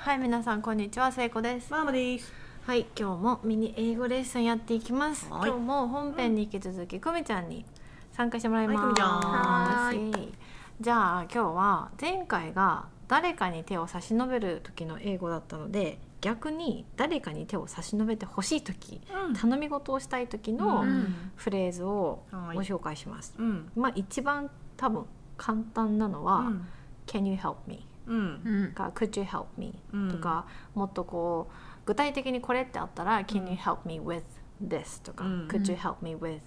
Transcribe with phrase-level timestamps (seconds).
[0.00, 1.72] はい皆さんこんにちは聖子です。
[1.72, 2.32] ママです。
[2.64, 5.28] はい今日もミニ英語レッスンやっていきます。
[5.28, 5.50] はい。
[5.50, 7.64] 今日も本編に引き続き久美ちゃんに
[8.12, 9.10] 参加してもらいます、はい久美ちゃん。
[9.20, 10.32] はーい
[10.80, 19.34] じゃあ今日は前回が誰かに手を差し伸べる時の英語だったので逆に誰かに手を差し伸べてほしい時、うん。
[19.34, 21.32] 頼み事をしたい時のうん。
[21.34, 22.56] フレーズをはい。
[22.56, 23.72] ご紹介します、うん。
[23.74, 26.68] まあ一番多分簡単なのは、うん。
[27.08, 27.84] Can you help me?
[28.08, 28.40] うん。
[28.44, 29.74] うんか Could you help me?
[29.92, 34.22] うんとかもっとこう具体的にこれってあったら Can you help me with
[34.66, 35.02] this?
[35.02, 36.40] とか、うん Could you help me with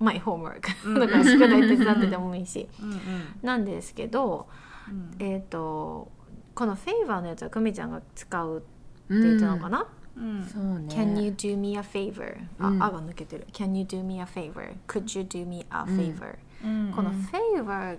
[0.00, 0.60] my homework?
[0.84, 3.00] うんとか宿題手伝っててもいいしうん。
[3.42, 4.48] なんですけど
[4.88, 5.10] うん。
[5.18, 6.10] えっ、と
[6.54, 8.66] この favor のやつは久美ちゃんが使うって
[9.10, 9.86] 言ってたのかな、
[10.16, 10.44] うん。
[10.46, 12.36] そうね Can you do me a favor?
[12.58, 14.74] あ、うんあが抜けてる Can you do me a favor?
[14.86, 16.36] Could you do me a favor?
[16.64, 17.98] うんこの favor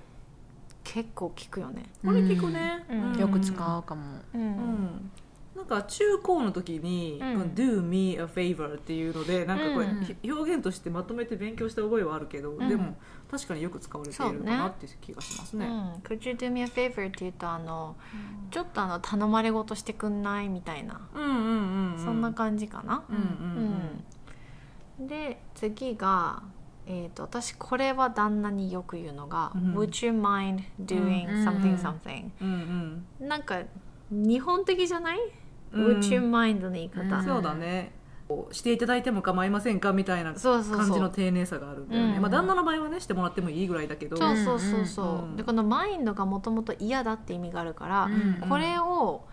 [0.83, 1.83] 結構聞くよね。
[2.03, 2.85] これ聞くね。
[2.89, 3.19] うん。
[3.19, 4.19] よく使うかも。
[4.33, 4.51] ううん。
[4.51, 5.11] ん。
[5.55, 7.33] なんか中高の時に、うん。
[7.33, 10.03] この Do me a favor っていうのでなんかこれ、うん。
[10.03, 12.67] ひ表現としてまとめて勉強した覚えはあるけど、ん。
[12.67, 12.97] でも
[13.29, 15.65] 確かによく使われているのかなっていう気がしますね。
[15.65, 17.07] うん、Could you do me a favor?
[17.07, 17.95] って言うとあの、
[18.51, 22.03] ちょっとあの頼まれ事してくんないみたいな、うんうんうんうん。
[22.03, 23.03] そんな感じかな。
[23.09, 23.23] う、んうん。
[24.99, 25.07] うん。
[25.07, 26.43] で次が、
[26.85, 29.73] えー、と私これは旦那によく言うのが「うん。
[29.75, 31.47] Would you mind doing うん。
[31.47, 32.29] something something?
[32.41, 33.61] うんうん。」なんか
[34.11, 35.19] 日本的じゃない、
[35.71, 37.23] うん ?Would you mind の言い方、うん。
[37.25, 37.93] そうだね。
[38.51, 39.93] していただいても構いませんか？
[39.93, 42.15] みたいな感じの丁寧さがあるんだよね。
[42.15, 42.21] うん。
[42.21, 44.17] まあ旦那の場合はねしてもらってもいいぐらいだけど。
[44.17, 45.35] そうそうそうそう、うん。
[45.35, 48.09] でこのマインドがもともと嫌だって意味があるから、う
[48.45, 48.49] ん。
[48.49, 49.25] これを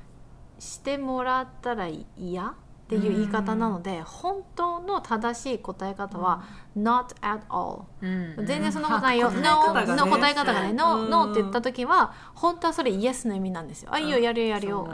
[0.59, 2.55] してもらったら嫌？
[2.91, 6.43] っていう言い方なので、本当の正しい答え方は
[6.77, 9.95] 「not at all」うん全然そんなことないよ「答え no 方が」ね。
[9.95, 11.11] の答え方がね「no」うん。
[11.11, 13.91] No って言った時は本当はそれイエスの意味なんですよ。
[13.93, 14.89] あいいよやるよやるよ。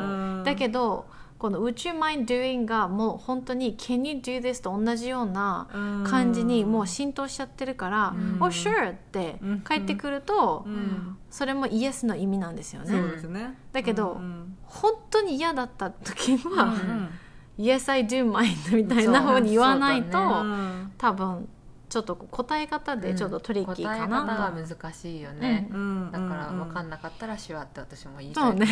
[0.45, 1.07] だけど
[1.39, 5.67] この「Would you mind doing」がもう本当に「Can you do this」と同じような
[6.05, 8.39] 感じにもう浸透しちゃってるから「うん。
[8.41, 11.17] Oh sure」って返ってくると、うん。
[11.31, 12.93] それもイエスの意味なんですよね。
[13.29, 13.59] ね。
[13.73, 14.59] だけどうん。
[14.65, 17.09] 本当に嫌だった時はうんうん
[17.59, 21.49] 「Yes I do mind」みたいな風に言わないと、そうだうん多分
[21.89, 26.11] ちょっと答え方でちょっとトリッキーか答え方なが難しいよね、うん。
[26.11, 28.67] だから分かんんなかったら手話って私も言いそうね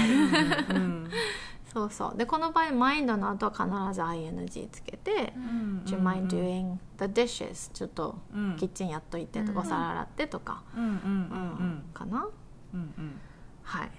[0.68, 1.10] うんうん。
[1.72, 2.16] そうそう。
[2.16, 8.56] でこの場合マインドの後は必ず ING つけてうん「Do you mind doing the dishes?」ちょっとうん。
[8.56, 11.84] キッチンやっといてとか、お皿洗ってとか、うんうんうんうん。
[11.94, 12.26] かな？
[12.74, 13.20] うんうん。
[13.62, 13.90] はい。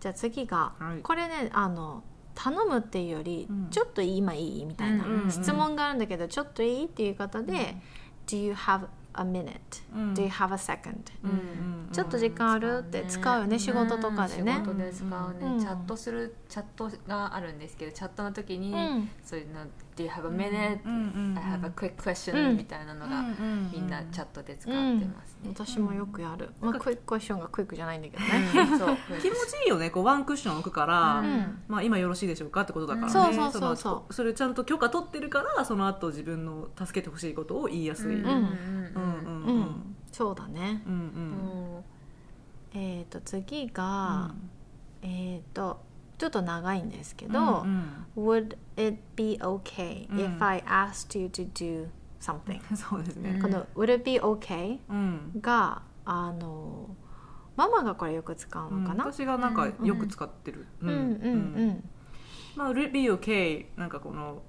[0.00, 0.98] じゃあ次が、はい。
[1.02, 2.02] これねあの
[2.44, 3.68] 頼むっていうより、うん。
[3.70, 5.30] ちょっと今いいみたいな、うんうんうん。
[5.30, 7.76] 質問があるんだけどちょっといいっていう方で
[8.26, 9.54] 「Do you have a minute?、
[9.94, 10.14] うん。
[10.14, 12.78] Do you have a second?、うんうんちょっと時間ある？
[12.80, 14.52] って使うよね仕事とかでね。
[14.54, 15.60] 仕事で使うね、うん。
[15.60, 19.08] チャットするチャットがあるんですけどチャットの時に、うん。
[19.22, 19.64] そういうの
[19.96, 28.78] 「Do you have a minute?、うんうんうん I have a quick question、うんみたいなのが、うんうんみんなチャットで使ってますね、私もよくやる、まあ、クイッククエスチョンがクイックじゃないんだけどね、うん。
[28.78, 28.96] そう。
[29.20, 31.62] 気持ちいいよねこうワンクッション置くから、うん。
[31.68, 33.76] まあ、今よろしいでしょうかってことだからね、そうそうそう。
[33.76, 33.94] そう。
[33.94, 38.30] のそれちゃんと許可取ってるからその後自分の助けてほしいことを言いやすい、うん。
[38.30, 38.44] うんうん
[39.46, 39.60] ううん。
[39.60, 40.82] んそうだね。
[40.86, 41.84] うんうん。
[42.80, 44.34] えっ、と次が、
[45.02, 45.80] えっ、と
[46.18, 47.64] ちょっと長いんですけど、
[48.16, 51.88] Would it be okay うん if I asked you to do
[52.20, 55.32] something、 そうですね、この Would it be okay うん。
[55.40, 56.94] があの
[57.56, 61.00] ママがこれよく使うのかな、私がなんかよく使ってる、うん、うんう
[61.72, 61.90] ん
[62.56, 64.42] まあ、Would it be okay なんかこの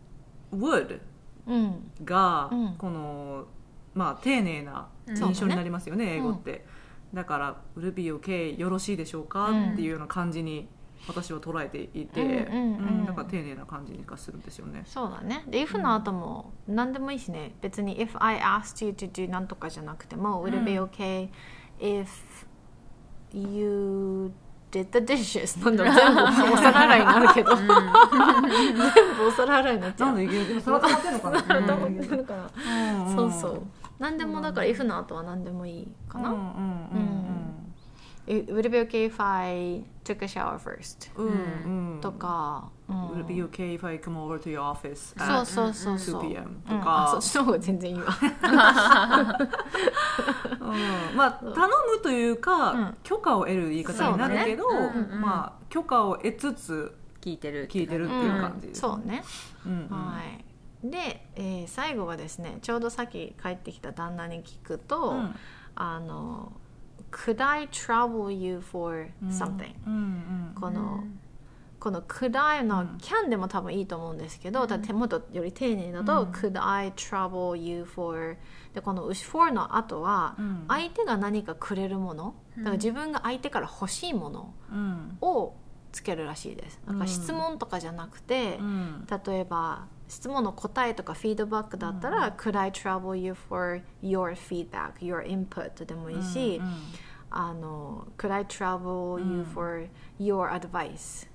[0.54, 1.00] would
[1.48, 1.92] うん。
[2.04, 2.76] がうん。
[2.78, 3.46] この、
[3.94, 5.16] まあ丁寧なうん。
[5.18, 6.66] 印象になりますよね、英語って、
[7.14, 9.50] だから「Will it be okay よろしいでしょうか？
[9.50, 9.74] うん。
[9.74, 10.68] っていうような感じに
[11.08, 13.00] 私は捉えていて、うんうんうん。
[13.00, 14.84] うんなんか丁寧な感じがするんですよね。
[14.86, 15.44] そうだね。
[15.48, 17.54] で if の後も何でもいいしね。
[17.62, 21.30] 別に if I asked you to do なんとかじゃなくても、Would it be okay
[21.80, 22.08] if
[23.34, 24.32] you
[24.72, 25.64] did the dishes?
[25.64, 25.96] なんだろう。
[26.36, 27.56] 全部お皿洗いになるけど。
[27.56, 27.74] 全部
[29.28, 30.12] お皿洗いになっちゃう。
[30.12, 31.42] んなででもそれは溜まってんのかな？
[31.44, 32.50] 溜まってるから
[32.94, 33.62] うんうんそうそう。
[34.00, 37.45] 何でもだから if の後は何でもいいかな、うんうんうんえ Would
[38.28, 41.12] it be okay if I took a shower first?
[41.16, 41.34] うんうん
[41.96, 46.46] うんとか、うん、Will it be okay if I come over to your office そう at そうそうそう、2 p.m.
[46.68, 48.06] とうんかあそっちの方が全然いいわ
[50.60, 54.66] うんまあ頼むというか、うん許可を得る言い方になるけど、
[55.20, 58.70] まあ許可を得つつ聞いてる聞いてるっていう感じ。
[58.74, 59.24] そうね、
[59.90, 60.22] は
[60.84, 60.90] い。
[60.90, 65.36] で、えー最後はですねちょうどさっき帰ってきた旦那に聞くと、うん。
[65.76, 66.54] あの
[67.12, 69.74] 「Could I trouble you for something?、
[70.60, 71.04] この、
[71.80, 72.88] この could I のうん。
[72.98, 74.68] can でも多分いいと思うんですけど、うん。
[74.68, 76.32] ただ手元より丁寧だと、うん。
[76.32, 78.38] could I trouble you for?
[78.74, 80.66] でこの for の後は、うん。
[80.68, 82.64] 相手が何かくれるものうん。
[82.64, 85.18] だから自分が相手から欲しいものうん。
[85.22, 85.54] を
[85.92, 86.82] つけるらしいです。
[86.88, 89.08] なんか質問とかじゃなくて、うん。
[89.26, 96.74] 例えば質問の答えとかフィードバックだったら、Could I trouble you for your feedback, your input でもいいし、うん
[97.32, 99.46] あの Could I trouble you うん。
[99.46, 99.88] for
[100.20, 101.28] your advice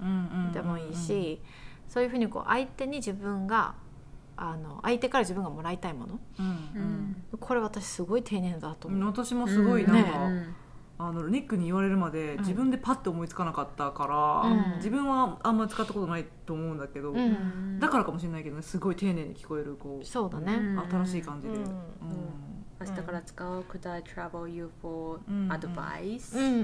[0.52, 1.40] でもいいし、
[1.88, 3.74] そういうふうにこう相手に自分が
[4.36, 6.20] あの相手から自分がもらいたいもの。
[6.38, 7.38] うんうん。
[7.38, 10.04] これ私すごい丁寧だと思う、私もすごいなん。
[10.04, 10.54] か、うん
[11.02, 14.76] あのニックに言われるまで自分でパッて思いつかなかったから、うん。
[14.76, 17.18] 自分はあんまり使ったことないと思うんだけど、うん。
[17.18, 21.64] うんだからかもしれないけどねすごい丁寧に聞こえるこうそうだね、うん新しい感じで、うん。
[22.78, 25.48] 明日から使おう Could I travel you for うん。
[25.50, 26.36] advice?
[26.36, 26.44] うん。
[26.44, 26.60] うん。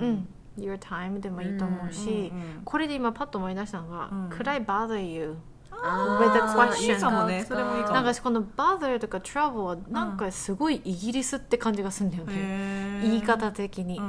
[0.00, 0.08] うん。
[0.08, 0.28] うん。
[0.58, 2.38] Your time でもいいと思うし、うん。
[2.38, 2.62] うん。
[2.64, 4.28] これで今パッと思い出したのが、うん。
[4.30, 5.36] Could I bother you?
[5.86, 6.94] あ with a ー question.
[6.94, 7.94] いいかもねそれもいいかも。
[7.94, 14.00] なんかこの bother とか trouble はなんかすごいイギリスって感じがするんだよね、言い方的に、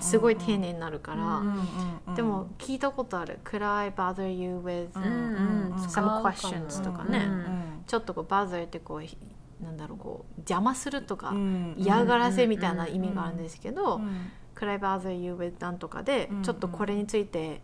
[0.00, 5.74] すごい丁寧になるから、でも聞いたことある「Could I bother you with うんうんうん。
[5.76, 17.62] some 使うかも questions」とかね、うんちょっとこう bother ってこうなんだろうこう邪魔するとか、うん嫌がらせみたいな意味があるんですけど「うん Could I bother you with なんとかで、うんちょっとこれについて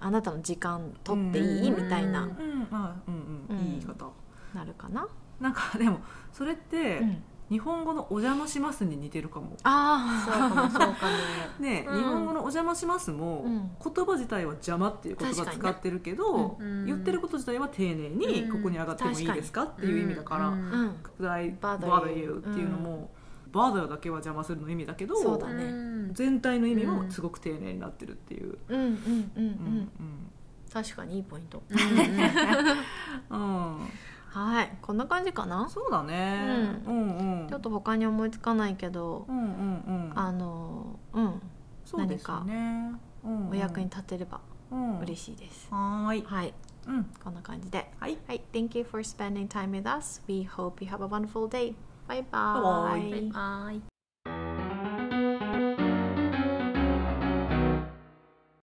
[0.00, 2.36] あなたの時間取っていい、うんみたいな、うん
[2.74, 3.56] まあうんうん。
[3.58, 4.10] いい言い方
[4.54, 5.06] なるかな、
[5.40, 6.00] なんかでも
[6.32, 7.22] それってうん。
[7.50, 9.54] 日本語の「お邪魔します」に似てるかも。
[9.64, 10.92] あそうかもそうかも。
[11.60, 11.98] ね、うん。
[11.98, 13.70] 日本語の「お邪魔しますも」うん。
[13.84, 18.50] 言葉自体は「邪魔」っていう言葉確かにね使ってるけど、うん言ってること自体は丁寧にうん。
[18.50, 20.72] ここに上がってもいいですかっていう意味だから「うん。
[20.72, 20.90] あうん。
[21.18, 23.10] Could I bother bother you you」っていうのも
[23.52, 25.64] 「bother」だけは邪魔するの意味だけどそうだね。
[25.64, 28.56] うん全体の意味はすごく丁寧になってるっていう。
[28.68, 29.00] うんうんうんう
[29.36, 29.88] うんん
[30.74, 31.62] 確かにいいポイント。
[31.70, 33.40] うんうん。
[33.40, 33.44] う
[33.84, 33.88] ん。
[34.28, 34.76] はい。
[34.82, 35.68] こんな感じかな？
[35.70, 37.08] そうだね、うん。
[37.08, 39.50] うんちょっと他に思いつかないけど、うんうんう
[40.08, 40.12] ん。
[40.16, 41.40] あのうん。
[41.84, 42.92] そうですね、
[43.24, 43.50] うんうん。
[43.50, 44.40] お役に立てれば
[44.72, 44.98] うん。
[44.98, 46.52] 嬉しいです、はーい、はい。
[46.88, 47.90] うん、こんな感じで。
[48.00, 48.18] はい。
[48.26, 48.42] はい。
[48.52, 50.20] Thank you for spending time with us.
[50.26, 51.74] We hope you have a wonderful day.
[52.08, 53.32] Bye bye, Bye-bye.
[53.32, 53.93] Bye.